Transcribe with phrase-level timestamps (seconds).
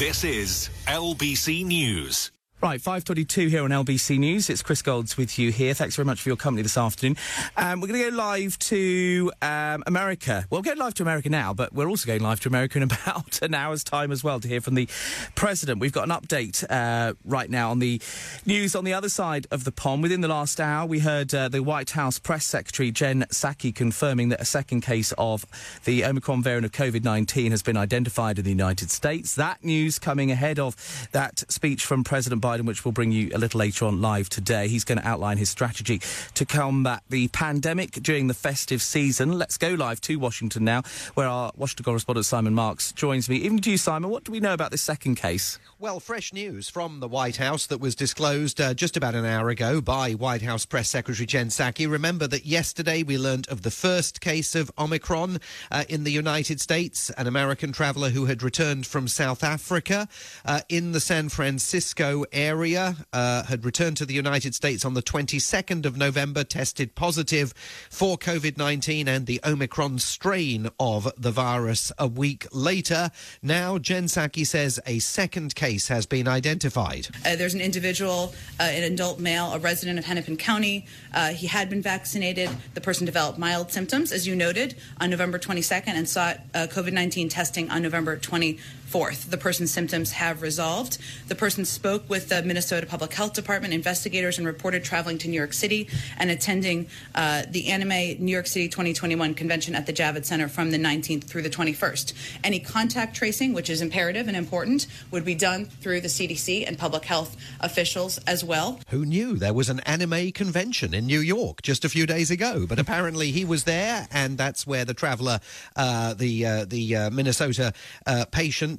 [0.00, 2.30] This is LBC News.
[2.62, 4.50] Right, 522 here on LBC News.
[4.50, 5.72] It's Chris Golds with you here.
[5.72, 7.16] Thanks very much for your company this afternoon.
[7.56, 10.44] Um, we're going to go live to um, America.
[10.50, 12.82] Well, we're going live to America now, but we're also going live to America in
[12.82, 14.90] about an hour's time as well to hear from the
[15.34, 15.80] President.
[15.80, 17.98] We've got an update uh, right now on the
[18.44, 20.02] news on the other side of the pond.
[20.02, 24.28] Within the last hour, we heard uh, the White House Press Secretary Jen Psaki confirming
[24.28, 25.46] that a second case of
[25.86, 29.34] the Omicron variant of COVID 19 has been identified in the United States.
[29.34, 33.30] That news coming ahead of that speech from President Biden Biden, which we'll bring you
[33.32, 34.66] a little later on live today.
[34.66, 36.00] He's going to outline his strategy
[36.34, 39.38] to combat the pandemic during the festive season.
[39.38, 40.82] Let's go live to Washington now,
[41.14, 43.36] where our Washington correspondent Simon Marks joins me.
[43.36, 45.60] Even to you, Simon, what do we know about this second case?
[45.80, 49.48] Well, fresh news from the White House that was disclosed uh, just about an hour
[49.48, 51.90] ago by White House Press Secretary Jen Psaki.
[51.90, 56.60] Remember that yesterday we learned of the first case of Omicron uh, in the United
[56.60, 60.06] States, an American traveller who had returned from South Africa
[60.44, 64.92] uh, in the San Francisco area area uh, had returned to the United States on
[64.92, 67.54] the 22nd of November, tested positive
[67.88, 73.10] for COVID 19 and the Omicron strain of the virus a week later.
[73.42, 77.08] Now, Jen Psaki says a second case has been identified.
[77.24, 80.86] Uh, there's an individual, uh, an adult male, a resident of Hennepin County.
[81.12, 82.50] Uh, he had been vaccinated.
[82.74, 86.92] The person developed mild symptoms, as you noted, on November 22nd and sought uh, COVID
[86.92, 88.58] 19 testing on November 20.
[88.90, 90.98] Fourth, the person's symptoms have resolved.
[91.28, 95.36] The person spoke with the Minnesota Public Health Department investigators and reported traveling to New
[95.36, 95.88] York City
[96.18, 100.72] and attending uh, the Anime New York City 2021 convention at the Javits Center from
[100.72, 102.14] the 19th through the 21st.
[102.42, 106.76] Any contact tracing, which is imperative and important, would be done through the CDC and
[106.76, 108.80] public health officials as well.
[108.88, 112.66] Who knew there was an anime convention in New York just a few days ago?
[112.68, 115.38] But apparently he was there, and that's where the traveller,
[115.76, 117.72] uh, the uh, the uh, Minnesota
[118.04, 118.24] uh,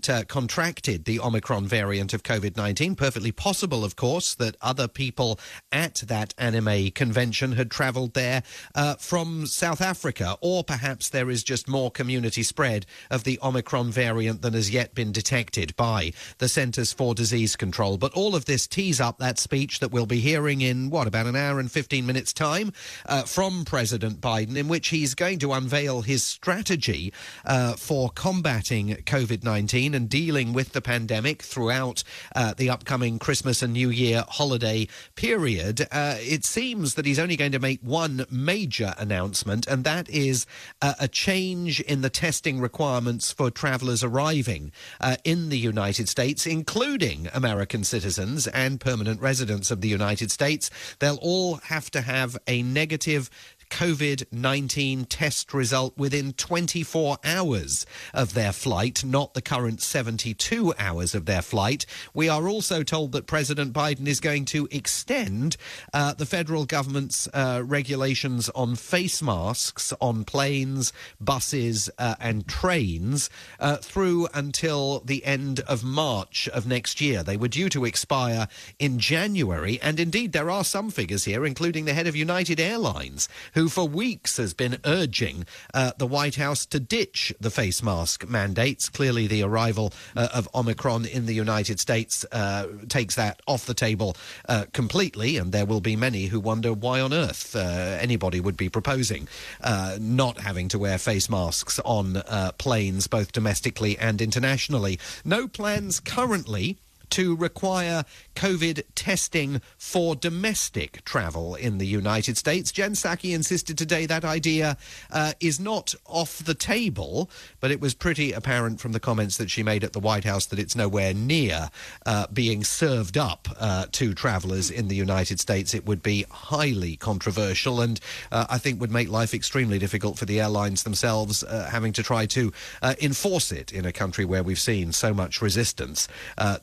[0.01, 2.95] patient uh, contracted the Omicron variant of COVID 19.
[2.95, 5.39] Perfectly possible, of course, that other people
[5.71, 8.43] at that anime convention had travelled there
[8.75, 13.91] uh, from South Africa, or perhaps there is just more community spread of the Omicron
[13.91, 17.97] variant than has yet been detected by the Centres for Disease Control.
[17.97, 21.27] But all of this tees up that speech that we'll be hearing in, what, about
[21.27, 22.73] an hour and 15 minutes' time
[23.05, 27.13] uh, from President Biden, in which he's going to unveil his strategy
[27.45, 32.03] uh, for combating COVID 19 and dealing with the pandemic throughout
[32.35, 37.35] uh, the upcoming Christmas and New Year holiday period, uh, it seems that he's only
[37.35, 40.45] going to make one major announcement, and that is
[40.81, 46.45] uh, a change in the testing requirements for travellers arriving uh, in the United States,
[46.45, 50.69] including American citizens and permanent residents of the United States.
[50.99, 53.29] They'll all have to have a negative
[53.71, 61.15] COVID 19 test result within 24 hours of their flight, not the current 72 hours
[61.15, 61.85] of their flight.
[62.13, 65.57] We are also told that President Biden is going to extend
[65.93, 73.29] uh, the federal government's uh, regulations on face masks on planes, buses, uh, and trains
[73.59, 77.23] uh, through until the end of March of next year.
[77.23, 78.47] They were due to expire
[78.79, 83.29] in January, and indeed, there are some figures here, including the head of United Airlines,
[83.53, 85.45] who who for weeks has been urging
[85.75, 88.89] uh, the White House to ditch the face mask mandates.
[88.89, 93.75] Clearly, the arrival uh, of Omicron in the United States uh, takes that off the
[93.75, 94.17] table
[94.49, 97.59] uh, completely, and there will be many who wonder why on earth uh,
[98.01, 99.27] anybody would be proposing
[99.61, 102.19] uh, not having to wear face masks on
[102.57, 104.97] planes, both domestically and internationally.
[105.23, 106.79] No plans currently
[107.11, 108.03] to require
[108.35, 112.71] COVID testing for domestic travel in the United States.
[112.71, 114.77] Jen Psaki insisted today that idea
[115.11, 117.29] uh, is not off the table,
[117.59, 120.45] but it was pretty apparent from the comments that she made at the White House
[120.47, 121.69] that it's nowhere near
[122.05, 125.73] uh, being served up uh, to travellers in the United States.
[125.73, 127.99] It would be highly controversial and
[128.31, 132.03] uh, I think would make life extremely difficult for the airlines themselves, uh, having to
[132.03, 132.51] try to
[132.81, 136.07] uh, enforce it in a country where we've seen so much resistance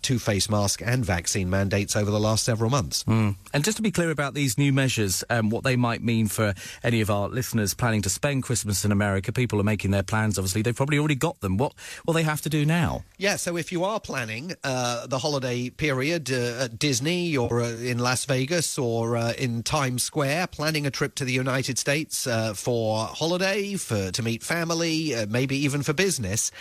[0.03, 3.03] to face face mask and vaccine mandates over the last several months.
[3.05, 3.35] Mm.
[3.53, 6.55] And just to be clear about these new measures, um, what they might mean for
[6.85, 10.39] any of our listeners planning to spend Christmas in America, people are making their plans,
[10.39, 10.63] obviously.
[10.63, 11.57] They've probably already got them.
[11.57, 11.75] What
[12.07, 13.03] will they have to do now?
[13.17, 17.71] Yeah, so if you are planning uh, the holiday period uh, at Disney or uh,
[17.71, 22.29] in Las Vegas or uh, in Times Square, planning a trip to the United States
[22.29, 26.53] uh, for holiday, for to meet family, uh, maybe even for business,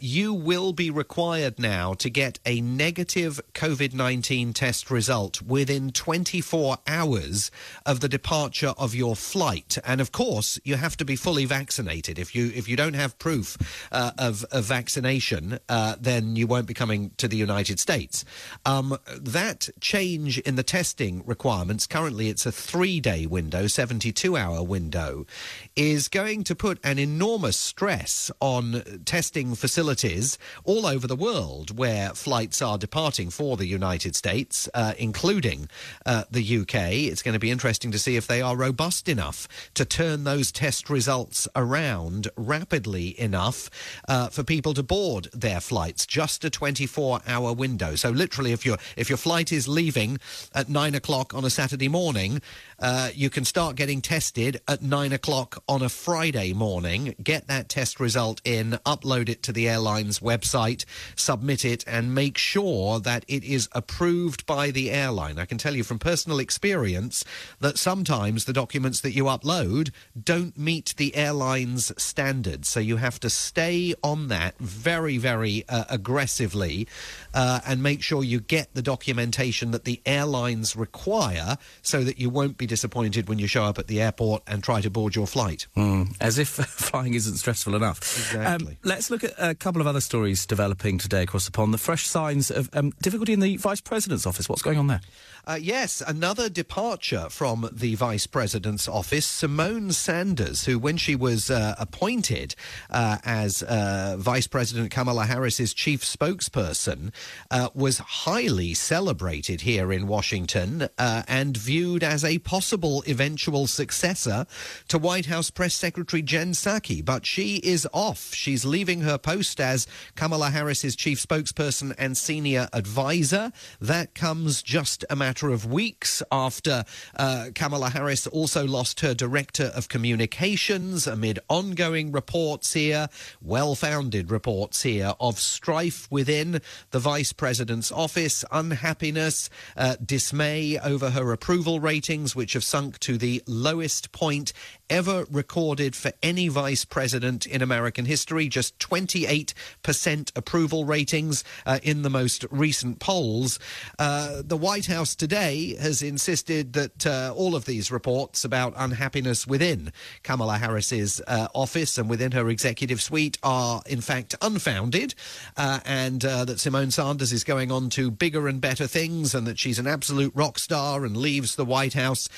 [0.00, 5.90] you will be required now to get a negative negative COVID 19 test result within
[5.90, 7.50] 24 hours
[7.84, 9.76] of the departure of your flight.
[9.84, 12.16] And of course, you have to be fully vaccinated.
[12.16, 13.56] If you, if you don't have proof
[13.90, 18.24] uh, of, of vaccination, uh, then you won't be coming to the United States.
[18.64, 24.62] Um, that change in the testing requirements, currently it's a three day window, 72 hour
[24.62, 25.26] window,
[25.74, 32.10] is going to put an enormous stress on testing facilities all over the world where
[32.10, 35.68] flights are departing for the United States, uh, including
[36.04, 36.74] uh, the UK.
[37.06, 40.50] It's going to be interesting to see if they are robust enough to turn those
[40.50, 43.70] test results around rapidly enough
[44.08, 46.06] uh, for people to board their flights.
[46.06, 47.94] Just a 24 hour window.
[47.94, 50.18] So literally, if your if your flight is leaving
[50.52, 52.42] at nine o'clock on a Saturday morning,
[52.80, 57.14] uh, you can start getting tested at nine o'clock on a Friday morning.
[57.22, 60.84] Get that test result in, upload it to the airline's website,
[61.16, 65.38] submit it, and make sure that it is approved by the airline.
[65.38, 67.24] I can tell you from personal experience
[67.60, 69.90] that sometimes the documents that you upload
[70.22, 72.68] don't meet the airline's standards.
[72.68, 76.86] So you have to stay on that very, very uh, aggressively
[77.34, 82.30] uh, and make sure you get the documentation that the airlines require so that you
[82.30, 85.26] won't be disappointed when you show up at the airport and try to board your
[85.26, 85.66] flight.
[85.76, 87.98] Mm, as if flying isn't stressful enough.
[87.98, 88.72] Exactly.
[88.72, 91.74] Um, let's look at a couple of other stories developing today across the pond.
[91.74, 94.48] The fresh signs of um, difficulty in the Vice President's office.
[94.48, 95.00] What's going on there?
[95.48, 99.26] Uh, yes, another departure from the Vice President's office.
[99.26, 102.54] Symone Sanders, who, when she was uh, appointed
[102.90, 107.14] uh, as uh, Vice President Kamala Harris's chief spokesperson,
[107.50, 114.44] uh, was highly celebrated here in Washington uh, and viewed as a possible eventual successor
[114.88, 117.04] to White House Press Secretary Jen Psaki.
[117.04, 118.34] But she is off.
[118.34, 123.52] She's leaving her post as Kamala Harris's chief spokesperson and senior advisor.
[123.80, 126.84] That comes just a matter of weeks after
[127.16, 133.06] uh, Kamala Harris also lost her director of communications amid ongoing reports here,
[133.40, 136.60] well founded reports here, of strife within
[136.90, 143.18] the vice president's office, unhappiness, uh, dismay over her approval ratings, which have sunk to
[143.18, 144.52] the lowest point
[144.90, 148.48] ever recorded for any vice president in American history.
[148.48, 153.58] Just 28% approval ratings uh, in the most recent polls.
[153.98, 159.46] Uh, the White House today has insisted that uh, all of these reports about unhappiness
[159.46, 159.92] within
[160.22, 165.14] Kamala Harris's uh, office and within her executive suite are, in fact, unfounded,
[165.56, 169.46] uh, and uh, that Symone Sanders is going on to bigger and better things, and
[169.46, 172.28] that she's an absolute rock star and leaves the White House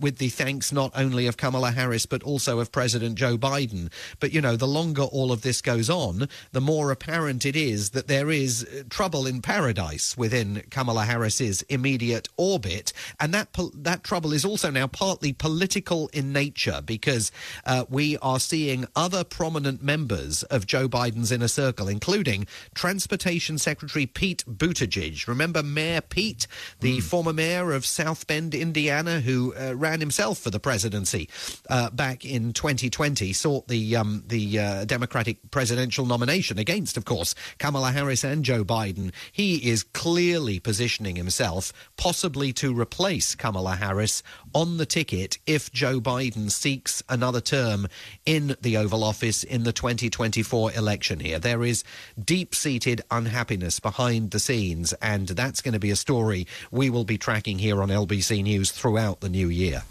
[0.00, 3.90] with the thanks not only of Kamala Harris but also of President Joe Biden.
[4.20, 7.90] But you know, the longer all of this goes on, the more apparent it is
[7.90, 14.32] that there is trouble in paradise within Kamala Harris's immediate orbit, and that that trouble
[14.32, 17.30] is also now partly political in nature because
[17.64, 24.06] uh, we are seeing other prominent members of Joe Biden's inner circle, including Transportation Secretary
[24.06, 25.26] Pete Buttigieg.
[25.26, 26.46] Remember Mayor Pete,
[26.80, 27.02] the mm.
[27.02, 31.28] former mayor of South Bend, Indiana, who uh, ran himself for the presidency
[31.68, 37.34] uh, back in 2020, sought the um, the uh, Democratic presidential nomination against, of course,
[37.58, 39.12] Kamala Harris and Joe Biden.
[39.32, 44.22] He is clearly positioning himself, possibly to replace Kamala Harris
[44.54, 47.88] on the ticket if Joe Biden seeks another term
[48.26, 51.38] in the Oval Office in the 2024 election here.
[51.38, 51.84] There is
[52.22, 57.04] deep seated unhappiness behind the scenes, and that's going to be a story we will
[57.04, 59.82] be tracking here on LBC News throughout the new year.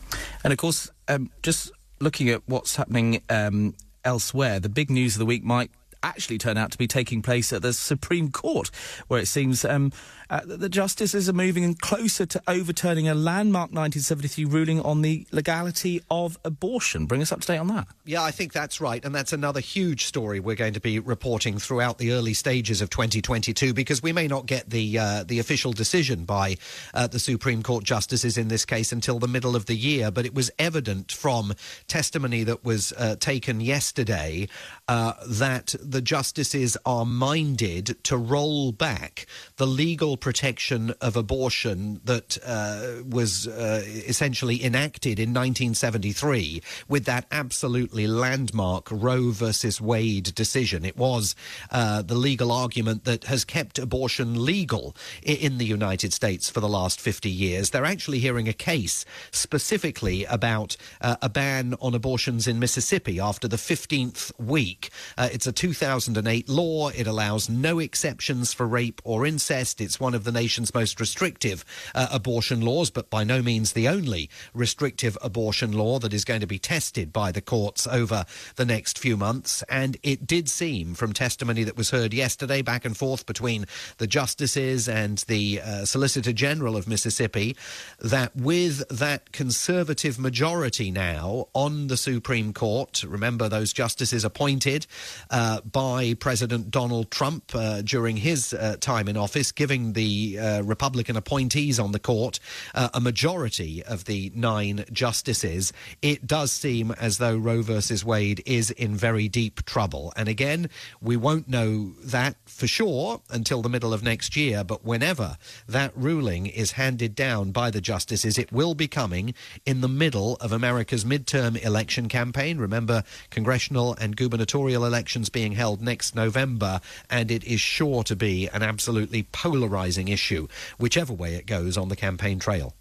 [0.44, 5.20] And of course, um, just looking at what's happening um, elsewhere, the big news of
[5.20, 5.72] the week might
[6.08, 8.72] actually turn out to be taking place at the Supreme Court,
[9.08, 9.92] where it seems um,
[10.30, 16.02] uh, the justices are moving closer to overturning a landmark 1973 ruling on the legality
[16.12, 17.06] of abortion.
[17.06, 17.88] Bring us up to date on that.
[18.06, 19.04] Yeah, I think that's right.
[19.04, 22.90] And that's another huge story we're going to be reporting throughout the early stages of
[22.90, 26.58] 2022 because we may not get the, uh, the official decision by
[26.94, 30.12] uh, the Supreme Court justices in this case until the middle of the year.
[30.12, 31.54] But it was evident from
[31.88, 34.50] testimony that was uh, taken yesterday
[34.88, 39.26] uh, that the justices are minded to roll back
[39.58, 47.26] the legal protection of abortion that uh, was uh, essentially enacted in 1973 with that
[47.32, 50.86] absolutely landmark Roe versus Wade decision.
[50.86, 51.36] It was
[51.72, 56.70] uh, the legal argument that has kept abortion legal in the United States for the
[56.70, 57.70] last 50 years.
[57.70, 63.48] They're actually hearing a case specifically about uh, a ban on abortions in Mississippi after
[63.48, 64.90] the 15th week.
[65.18, 66.90] Uh, it's a 2008 law.
[66.90, 69.80] It allows no exceptions for rape or incest.
[69.80, 73.88] It's one of the nation's most restrictive uh, abortion laws, but by no means the
[73.88, 78.66] only restrictive abortion law that is going to be tested by the courts over the
[78.66, 79.64] next few months.
[79.70, 83.66] And it did seem from testimony that was heard yesterday back and forth between
[83.98, 87.56] the justices and the uh, Solicitor General of Mississippi
[88.00, 94.88] that with that conservative majority now on the Supreme Court, remember those justices appointed
[95.30, 100.62] uh, by President Donald Trump uh, during his uh, time in office, giving the uh,
[100.64, 102.40] Republican appointees on the court
[102.74, 108.72] a majority of the nine justices, it does seem as though Roe versus Wade is
[108.72, 110.14] in very deep trouble.
[110.16, 110.70] And again,
[111.02, 115.92] we won't know that for sure until the middle of next year, but whenever that
[115.96, 119.34] ruling is handed down by the justices, it will be coming
[119.66, 122.58] in the middle of America's midterm election campaign.
[122.58, 128.48] Remember, congressional and gubernatorial elections being held next November, and it is sure to be
[128.54, 130.48] an absolutely polarizing issue,
[130.78, 132.74] whichever way it goes on the campaign trail.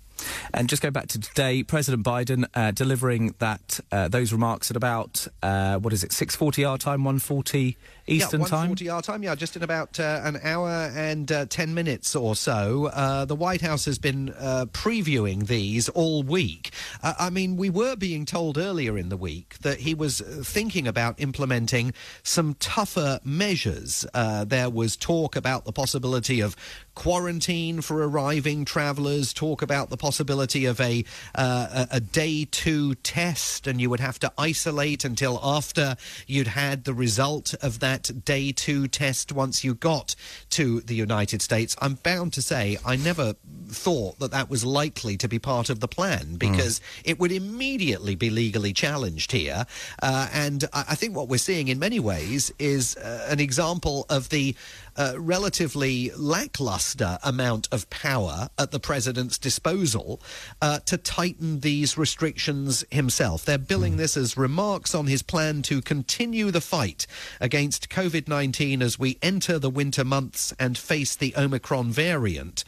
[0.55, 4.77] And just go back to today, President Biden uh, delivering that uh, those remarks at
[4.77, 7.77] about uh, what is it, six forty our time, one forty
[8.09, 8.71] Eastern yeah, time.
[8.71, 12.37] 140 our time, yeah, just in about uh, an hour and uh, 10 minutes or
[12.37, 12.87] so.
[12.93, 16.71] Uh, the White House has been uh, previewing these all week.
[17.03, 20.43] Uh, I mean, we were being told earlier in the week that he was uh,
[20.45, 24.07] thinking about implementing some tougher measures.
[24.15, 26.55] there was talk about the possibility of
[26.95, 33.67] quarantine for arriving travellers, talk about the possibility of a, a, a day two test,
[33.67, 35.97] and you would have to isolate until after
[36.27, 40.15] you'd had the result of that that day two test once you got
[40.51, 41.75] to the United States.
[41.81, 43.35] I'm bound to say I never
[43.69, 46.83] thought that that was likely to be part of the plan because mm.
[47.05, 49.67] it would immediately be legally challenged here.
[50.03, 54.07] Uh, and I, I, think what we're seeing in many ways is uh, an example
[54.09, 54.55] of the
[54.97, 60.21] uh, relatively lackluster amount of power at the president's disposal
[60.63, 63.45] uh, to tighten these restrictions himself.
[63.45, 63.99] They're billing mm.
[63.99, 67.07] this as remarks on his plan to continue the fight
[67.41, 72.65] against COVID 19 as we enter the winter months and face the Omicron variant.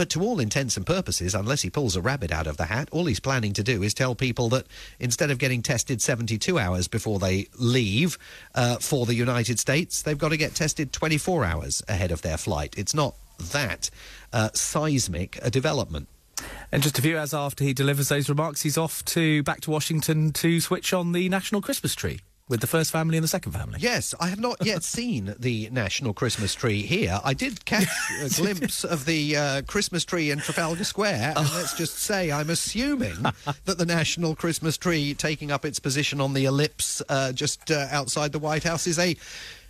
[0.00, 2.88] But to all intents and purposes, unless he pulls a rabbit out of the hat,
[2.90, 4.66] all he's planning to do is tell people that
[4.98, 8.16] instead of getting tested 72 hours before they leave
[8.54, 12.38] uh, for the United States, they've got to get tested 24 hours ahead of their
[12.38, 12.74] flight.
[12.78, 13.14] It's not
[13.52, 13.90] that
[14.32, 16.08] uh, seismic a development.
[16.72, 19.70] And just a few hours after he delivers those remarks, he's off to back to
[19.70, 23.52] Washington to switch on the national Christmas tree with the first family and the second
[23.52, 23.78] family.
[23.80, 27.20] Yes, I have not yet seen the national Christmas tree here.
[27.24, 27.88] I did catch
[28.20, 32.50] a glimpse of the uh, Christmas tree in Trafalgar Square, and let's just say I'm
[32.50, 33.22] assuming
[33.64, 37.86] that the national Christmas tree taking up its position on the ellipse uh, just uh,
[37.90, 39.16] outside the White House is a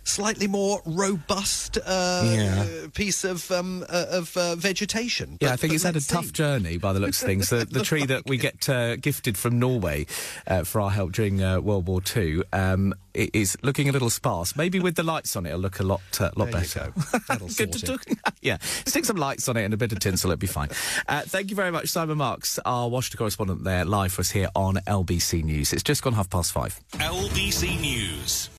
[0.03, 2.65] slightly more robust uh, yeah.
[2.93, 5.37] piece of um, uh, of uh, vegetation.
[5.39, 6.13] But, yeah, I think it's had a see.
[6.13, 7.49] tough journey by the looks of things.
[7.49, 10.05] The, the tree that we get uh, gifted from Norway
[10.47, 14.55] uh, for our help during uh, World War II um, is looking a little sparse.
[14.55, 16.93] Maybe with the lights on it, it'll look a lot lot there better.
[17.57, 18.03] Good to talk.
[18.41, 20.69] yeah, stick some lights on it and a bit of tinsel, it'll be fine.
[20.69, 24.75] thank you very much, Simon Marks, our Washington correspondent there, live for us here on
[24.87, 25.73] LBC News.
[25.73, 26.79] It's just gone half past five.
[26.93, 28.49] LBC News.